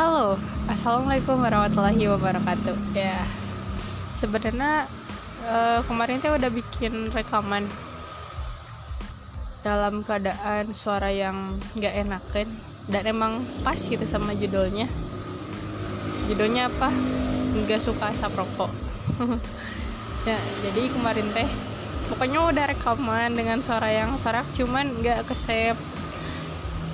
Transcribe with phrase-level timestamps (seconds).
[0.00, 2.72] Halo, assalamualaikum warahmatullahi wabarakatuh.
[2.96, 3.20] Ya,
[4.16, 4.88] sebenarnya
[5.44, 7.68] uh, kemarin tuh udah bikin rekaman
[9.60, 11.36] dalam keadaan suara yang
[11.76, 12.48] nggak enakan
[12.88, 14.88] dan emang pas gitu sama judulnya.
[16.32, 16.88] Judulnya apa?
[17.60, 18.72] Nggak suka asap rokok.
[20.32, 21.48] ya, jadi kemarin teh
[22.08, 25.76] pokoknya udah rekaman dengan suara yang serak, cuman nggak ke save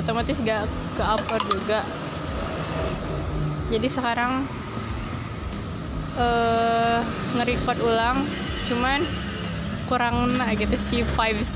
[0.00, 0.64] otomatis gak
[0.98, 1.84] ke upload juga
[3.74, 4.46] jadi sekarang
[6.14, 7.02] uh,
[7.34, 8.22] nge-record ulang
[8.70, 9.02] cuman
[9.90, 11.50] kurang nah gitu sih vibes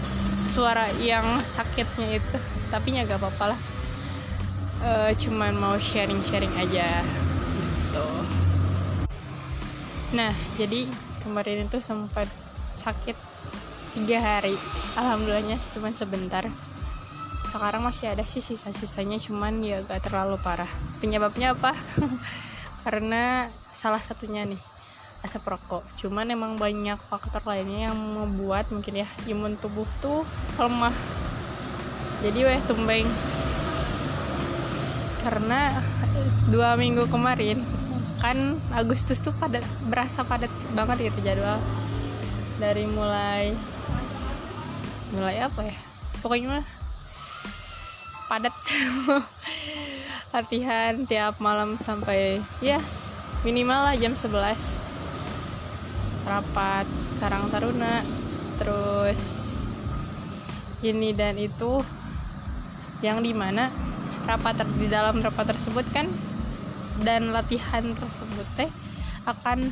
[0.51, 2.37] suara yang sakitnya itu.
[2.75, 3.61] Tapi ya gak apa-apa lah.
[4.83, 8.09] Uh, cuman mau sharing-sharing aja gitu.
[10.19, 10.91] Nah jadi
[11.23, 12.27] kemarin itu sempat
[12.75, 13.15] sakit
[13.95, 14.59] tiga hari.
[14.99, 16.43] Alhamdulillahnya cuman sebentar
[17.49, 20.69] sekarang masih ada sih sisa-sisanya cuman ya gak terlalu parah.
[21.01, 21.73] Penyebabnya apa?
[22.85, 24.61] Karena salah satunya nih
[25.25, 25.83] asap rokok.
[25.99, 30.23] Cuman emang banyak faktor lainnya yang membuat mungkin ya imun tubuh tuh
[30.61, 30.95] lemah.
[32.21, 33.09] Jadi weh tumbeng.
[35.25, 35.73] Karena
[36.53, 37.61] dua minggu kemarin
[38.19, 41.59] kan Agustus tuh padat berasa padat banget gitu jadwal.
[42.61, 43.57] Dari mulai
[45.17, 45.77] mulai apa ya?
[46.19, 46.63] Pokoknya
[48.29, 48.53] padat.
[50.37, 52.79] Latihan tiap malam sampai ya
[53.41, 54.29] minimal lah jam 11
[56.29, 56.85] rapat
[57.17, 58.05] Karang Taruna
[58.61, 59.25] terus
[60.85, 61.81] ini dan itu.
[62.99, 63.71] Yang di mana
[64.27, 66.11] rapat di dalam rapat tersebut kan
[67.07, 68.67] dan latihan tersebut teh
[69.23, 69.71] akan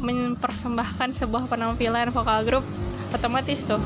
[0.00, 2.64] mempersembahkan sebuah penampilan vokal grup
[3.12, 3.80] otomatis tuh.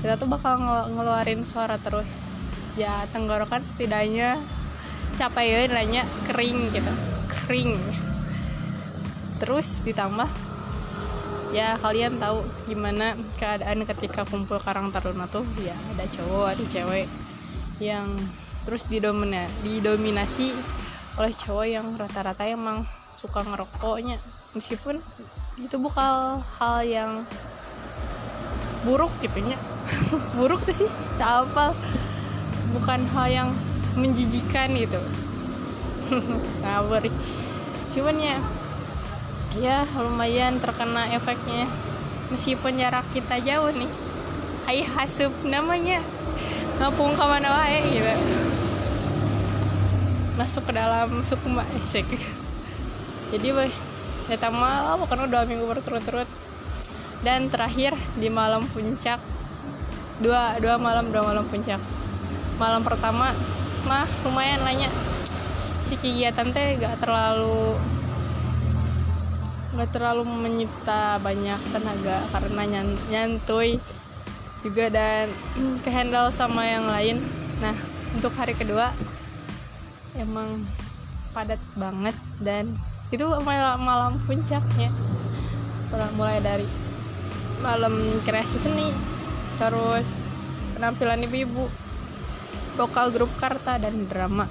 [0.00, 0.54] Kita tuh bakal
[0.94, 2.35] ngeluarin suara terus
[2.76, 4.36] ya tenggorokan setidaknya
[5.16, 6.92] capai ya nanya kering gitu.
[7.32, 7.80] Kering.
[9.40, 10.28] Terus ditambah
[11.56, 15.44] ya kalian tahu gimana keadaan ketika kumpul karang taruna tuh?
[15.64, 17.08] Ya ada cowok ada cewek
[17.80, 18.08] yang
[18.68, 20.52] terus didomina, didominasi
[21.16, 22.84] oleh cowok yang rata-rata emang
[23.16, 24.20] suka ngerokoknya.
[24.52, 25.00] Meskipun
[25.56, 27.24] itu bukan hal yang
[28.84, 29.58] buruk gitu nya
[30.38, 31.74] buruk tuh sih tak apa
[32.74, 33.48] bukan hal yang
[33.98, 35.00] menjijikan gitu.
[36.62, 37.04] Ngawur.
[37.92, 38.36] Cuman ya
[39.56, 41.66] ya lumayan terkena efeknya.
[42.30, 43.90] Meskipun jarak kita jauh nih.
[44.66, 46.02] Hai hasup namanya.
[46.82, 48.14] Ngapung ke mana wae gitu.
[50.36, 51.48] Masuk ke dalam suku
[51.80, 52.06] esek
[53.26, 53.70] jadi boy
[54.30, 56.30] ya tamal bukan udah minggu berturut-turut.
[57.26, 59.18] Dan terakhir di malam puncak.
[60.22, 61.95] Dua dua malam dua malam puncak
[62.56, 63.36] malam pertama
[63.86, 64.90] mah lumayan nanya
[65.78, 67.76] si kegiatan teh gak terlalu
[69.76, 73.76] gak terlalu menyita banyak tenaga karena nyantuy
[74.64, 75.30] juga dan
[75.84, 77.22] ke handle sama yang lain.
[77.62, 77.76] Nah
[78.18, 78.90] untuk hari kedua
[80.18, 80.64] emang
[81.36, 82.66] padat banget dan
[83.14, 84.90] itu malam, malam puncaknya.
[86.18, 86.66] Mulai dari
[87.62, 87.94] malam
[88.26, 88.90] kreasi seni
[89.56, 90.26] terus
[90.76, 91.85] penampilan ibu-ibu
[92.76, 94.44] vokal grup Karta dan drama.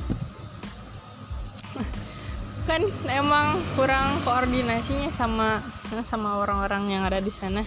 [2.65, 2.81] Kan
[3.13, 5.61] emang kurang koordinasinya sama
[6.01, 7.61] sama orang-orang yang ada di sana.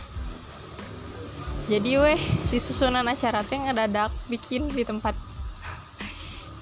[1.71, 5.15] Jadi weh si susunan acara teh dak bikin di tempat.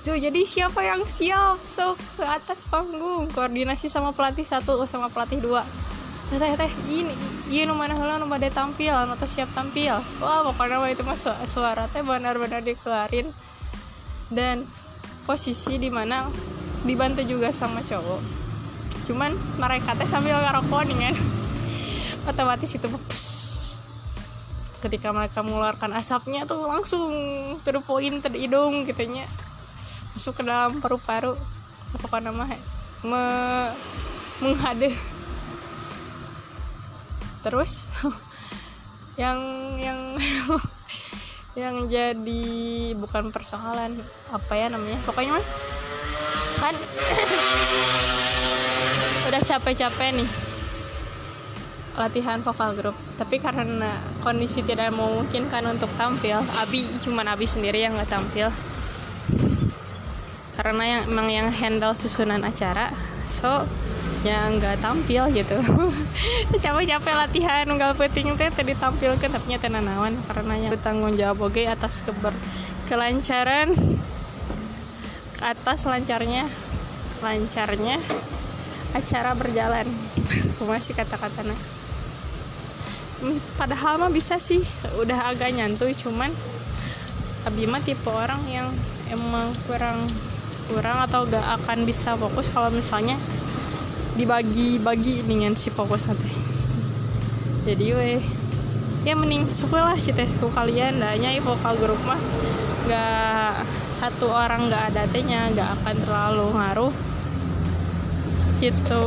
[0.05, 1.59] Cuy, jadi siapa yang siap?
[1.65, 3.33] So ke atas panggung.
[3.33, 5.65] Koordinasi sama pelatih satu sama pelatih dua.
[6.29, 9.97] Teh teh ini iya nu mana heula nu bade tampil atau siap tampil.
[10.21, 11.17] Wah pokoknya itu mah
[11.49, 13.33] suara teh benar-benar dikeluarin
[14.31, 14.67] dan
[15.27, 16.27] posisi di mana
[16.87, 18.23] dibantu juga sama cowok.
[19.11, 21.15] Cuman mereka teh sambil ngerokok nih kan.
[22.31, 23.25] Otomatis itu pus,
[24.83, 27.11] ketika mereka mengeluarkan asapnya tuh langsung
[27.63, 29.27] to the point to the hidung gitunya
[30.15, 31.39] masuk ke dalam paru-paru.
[31.97, 32.45] Apa nama
[33.07, 33.25] me
[34.43, 34.93] menghade
[37.47, 37.87] terus
[39.23, 39.39] yang
[39.79, 40.19] yang
[41.57, 42.45] yang jadi
[43.01, 43.97] bukan persoalan
[44.29, 45.47] apa ya namanya pokoknya mah
[46.61, 46.77] kan
[49.33, 50.29] udah capek-capek nih
[51.97, 52.97] latihan vokal grup.
[53.17, 53.89] Tapi karena
[54.21, 58.53] kondisi tidak memungkinkan untuk tampil Abi cuman Abi sendiri yang nggak tampil.
[60.57, 62.93] Karena yang emang yang handle susunan acara
[63.25, 63.65] so
[64.27, 65.55] yang nggak tampil gitu.
[66.63, 71.63] Capek-capek latihan nggak penting teh tadi tampilkan tapi nyata nanawan karena yang bertanggung jawab oke
[71.63, 72.35] atas keber
[72.91, 73.71] kelancaran
[75.39, 76.51] atas lancarnya
[77.23, 78.03] lancarnya
[78.99, 79.87] acara berjalan.
[80.67, 81.55] Masih kata-katanya
[83.57, 84.61] padahal mah bisa sih
[85.01, 86.29] udah agak nyantuy cuman
[87.47, 88.67] Abima tipe orang yang
[89.07, 90.03] emang kurang
[90.67, 93.15] kurang atau gak akan bisa fokus kalau misalnya
[94.17, 96.47] dibagi-bagi dengan si fokus nanti
[97.67, 98.23] jadi weh
[99.07, 100.99] ya mending suka lah sih teh kalian.
[100.99, 102.19] Dahnya vokal grup mah.
[102.91, 106.95] Gak satu orang gak ada tehnya gak akan terlalu ngaruh.
[108.59, 109.05] Gitu.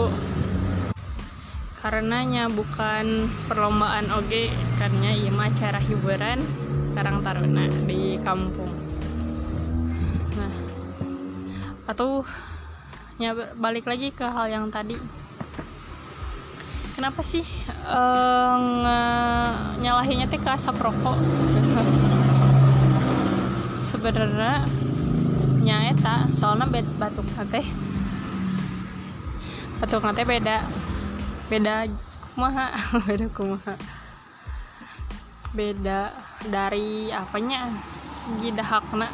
[1.79, 6.43] Karenanya bukan perlombaan oge karena iya mah acara hiburan
[6.91, 8.71] Karang Taruna di kampung.
[10.35, 10.53] Nah
[11.87, 12.27] atau
[13.19, 14.95] ya balik lagi ke hal yang tadi.
[16.95, 17.43] Kenapa sih
[17.87, 18.55] uh,
[20.27, 21.19] teh ke asap rokok?
[23.89, 24.63] Sebenarnya
[25.59, 27.61] nyaeta soalnya bed batuk nate
[29.83, 30.63] batuk nate beda
[31.51, 31.87] beda
[32.35, 32.71] kumaha?
[33.07, 33.75] Beda kumaha?
[35.51, 36.13] Beda
[36.47, 37.67] dari apanya?
[38.07, 39.11] Segi dahakna.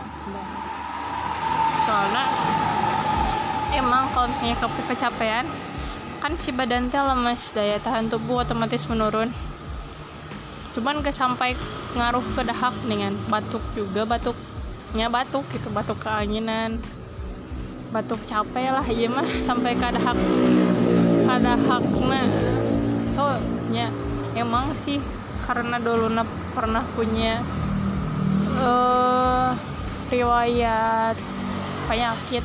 [1.86, 2.26] Soalnya
[3.76, 5.46] emang kalau misalnya ke kecapean
[6.24, 9.30] kan si badan teh lemes daya tahan tubuh otomatis menurun.
[10.74, 11.54] Cuman gak sampai
[11.94, 16.82] ngaruh ke dahak dengan batuk juga batuknya batuk gitu batuk keanginan
[17.94, 20.18] batuk capek lah iya mah sampai ke dahak.
[21.30, 22.22] Ke dahakna
[23.06, 23.24] so
[23.70, 23.88] ya
[24.34, 24.98] emang sih
[25.46, 26.10] karena dulu
[26.58, 27.38] pernah punya
[28.60, 29.54] uh,
[30.10, 31.16] riwayat
[31.86, 32.44] penyakit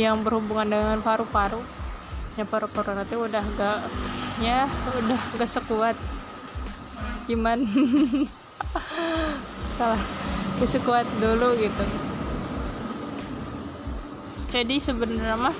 [0.00, 1.60] yang berhubungan dengan paru-paru.
[2.38, 3.78] Ya paru-paru nanti udah gak
[4.40, 4.64] ya
[4.96, 5.96] udah gak sekuat.
[7.28, 7.60] Iman
[9.76, 10.00] salah
[10.56, 11.84] gak sekuat dulu gitu.
[14.50, 15.56] Jadi sebenarnya mah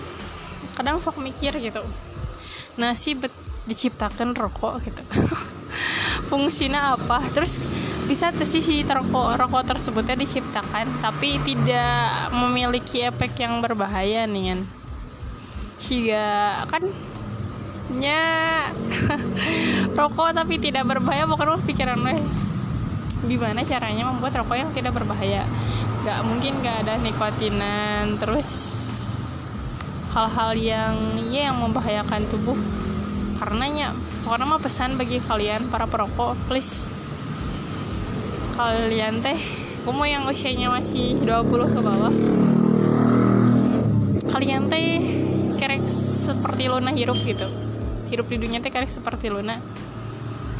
[0.74, 1.84] kadang sok mikir gitu.
[2.80, 3.12] Nasi
[3.68, 5.02] diciptakan rokok gitu
[6.30, 7.18] fungsinya apa.
[7.34, 7.58] Terus
[8.06, 14.60] bisa sih rokok rokok tersebutnya diciptakan tapi tidak memiliki efek yang berbahaya nih kan.
[15.78, 16.26] Jika
[16.70, 16.82] kan
[17.98, 18.22] nya
[19.98, 22.14] rokok tapi tidak berbahaya bukan pikiran lo
[23.26, 25.46] gimana caranya membuat rokok yang tidak berbahaya?
[26.02, 28.48] Nggak mungkin nggak ada nikotinan terus
[30.10, 30.94] hal-hal yang
[31.30, 32.58] ya yang membahayakan tubuh.
[33.38, 33.94] Karenanya
[34.24, 36.92] pokoknya mah pesan bagi kalian para perokok please.
[38.54, 39.38] Kalian teh
[39.80, 42.14] kamu yang usianya masih 20 ke bawah.
[44.30, 45.00] Kalian teh
[45.56, 47.48] kerek seperti Luna hirup gitu.
[48.12, 49.56] Hirup di dunia teh kerek seperti Luna.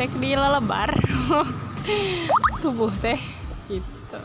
[0.00, 0.96] Teh di lebar
[2.64, 3.20] tubuh teh
[3.68, 4.20] gitu.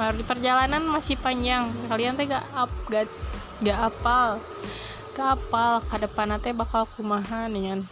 [0.00, 1.68] Baru di perjalanan masih panjang.
[1.92, 3.06] Kalian teh gak up gak
[3.60, 4.40] gak apal.
[5.14, 7.84] Kapal ke depan nanti bakal kumaha dengan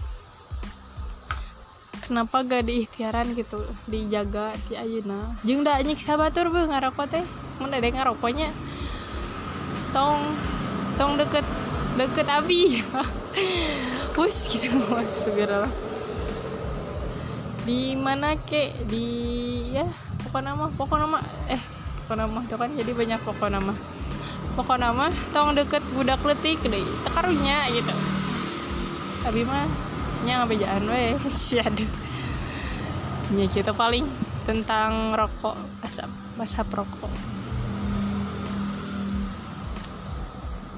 [2.03, 3.63] kenapa gak diikhtiaran gitu?
[3.87, 7.25] Dijaga di ayuna jeng dak nyiksa batur bu ngarokok teh.
[7.63, 8.51] Mun ada ngarokoknya.
[9.95, 10.21] Tong
[10.99, 11.47] tong deket
[11.95, 12.83] deket abi.
[14.15, 14.77] Bus gitu.
[14.93, 15.71] Mas segera
[17.63, 18.75] di mana ke?
[18.91, 19.07] Di
[19.73, 19.87] ya
[20.27, 21.63] pokok nama pokok nama eh
[22.05, 23.73] pokok nama itu kan jadi banyak pokok nama
[24.59, 26.83] pokok nama tong deket budak letik deh.
[27.07, 27.95] Tekarunya gitu.
[29.23, 29.92] Tapi mah
[30.23, 31.85] nya ngabejaan we si ada
[33.35, 34.07] nya kita paling
[34.47, 35.55] tentang rokok
[35.87, 36.11] asap
[36.43, 37.13] asap rokok.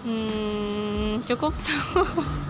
[0.05, 1.57] Hmm, cukup.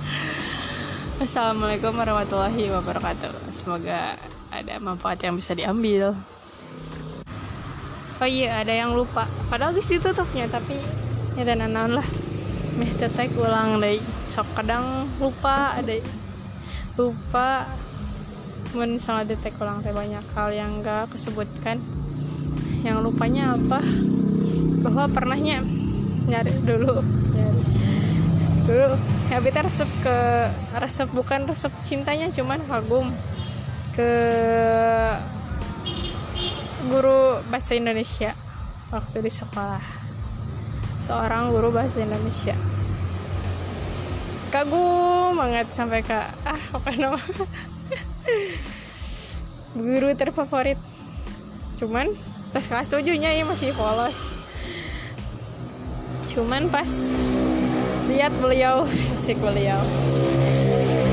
[1.25, 3.31] Assalamualaikum warahmatullahi wabarakatuh.
[3.55, 4.19] Semoga
[4.51, 6.19] ada manfaat yang bisa diambil.
[8.19, 9.31] Oh iya ada yang lupa.
[9.47, 10.75] Padahal guys ditutupnya tapi
[11.39, 12.09] ya dan naon lah.
[12.75, 14.03] Meh tetek ulang deh.
[14.27, 15.95] Sok kadang lupa ada
[16.95, 17.67] lupa.
[18.75, 21.79] Men misalnya detek ulang teh banyak hal yang gak kesebutkan.
[22.83, 23.81] Yang lupanya apa?
[24.83, 25.63] Bahwa pernahnya
[26.27, 26.99] nyari dulu.
[27.35, 27.63] Nyari.
[28.65, 28.89] Dulu
[29.33, 30.19] ya kita resep ke
[30.79, 33.09] resep bukan resep cintanya cuman kagum
[33.97, 34.11] ke
[36.93, 38.37] guru bahasa Indonesia
[38.93, 39.83] waktu di sekolah.
[41.01, 42.57] Seorang guru bahasa Indonesia
[44.55, 46.15] kagum banget sampai ke
[46.47, 47.19] ah apa nama?
[49.75, 50.79] Guru terfavorit.
[51.75, 52.07] Cuman
[52.55, 54.39] pas kelas tujuhnya ya masih polos.
[56.31, 56.87] Cuman pas
[58.07, 58.87] lihat beliau
[59.27, 59.83] si beliau.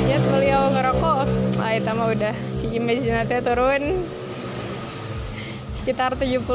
[0.05, 1.25] Lihat beliau ngerokok
[1.57, 3.10] ah itu mah udah si image
[3.41, 4.05] turun
[5.74, 6.45] sekitar 70%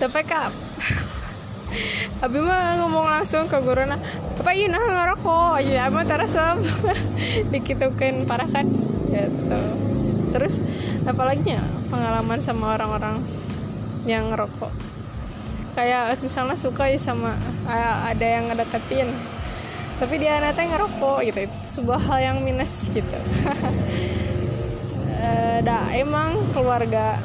[0.00, 0.32] TPK
[2.24, 4.00] Abi mah ngomong langsung ke guruna
[4.36, 5.58] apa iya nah ngerokok?
[5.64, 6.54] Ya mah terasa
[7.52, 8.68] dikitukan parah kan?
[9.10, 9.60] Gitu.
[10.30, 10.62] Terus
[11.08, 13.20] apalagi ya pengalaman sama orang-orang
[14.06, 14.70] yang ngerokok?
[15.76, 17.36] Kayak misalnya suka ya sama
[18.06, 19.10] ada yang ngedeketin
[19.96, 21.38] tapi dia nanti ngerokok gitu.
[21.48, 23.18] Itu sebuah hal yang minus gitu.
[25.16, 25.58] E,
[25.96, 27.18] emang keluarga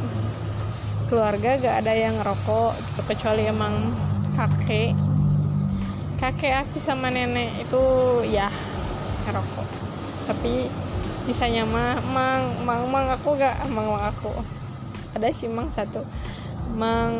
[1.12, 3.02] keluarga gak ada yang ngerokok gitu.
[3.04, 3.76] Kecuali emang
[4.36, 4.96] kakek.
[6.22, 7.84] Kakek aki sama nenek itu
[8.30, 8.48] ya
[9.26, 9.68] ngerokok.
[10.30, 10.70] Tapi
[11.26, 14.32] bisanya mah mang mang mang aku gak mang mang aku.
[15.18, 16.06] Ada sih mang satu.
[16.78, 17.14] Mang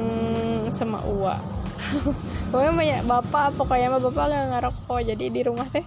[0.72, 1.36] sama uwa.
[2.54, 5.00] Pokoknya banyak bapak pokoknya mah bapak gak ngerokok.
[5.02, 5.84] Jadi di rumah teh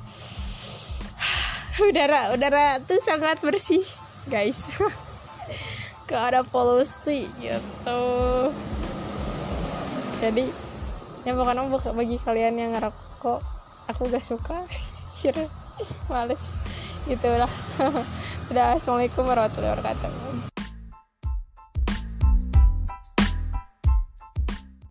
[1.88, 3.82] udara udara tuh sangat bersih
[4.28, 4.74] guys.
[6.08, 8.04] Gak ada polusi gitu.
[10.20, 10.63] Jadi
[11.24, 13.40] ya pokoknya bagi kalian yang ngerokok
[13.88, 14.64] aku gak suka.
[15.14, 15.32] Sih
[16.08, 16.56] males.
[17.04, 17.52] Gitulah
[18.52, 20.53] udah assalamualaikum warahmatullahi wabarakatuh